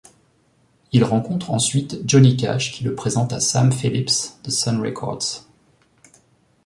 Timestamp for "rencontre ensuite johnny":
1.03-2.35